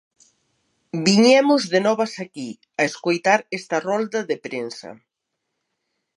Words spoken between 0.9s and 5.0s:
Viñemos de novas aquí, a escoitar esta rolda de prensa.